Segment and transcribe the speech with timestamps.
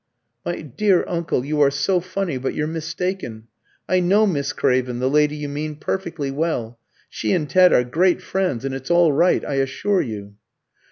[0.43, 3.43] "My dear uncle, you are so funny; but you're mistaken.
[3.87, 8.19] I know Miss Craven, the lady you mean, perfectly well; she and Ted are great
[8.19, 10.33] friends, and it's all right, I assure you."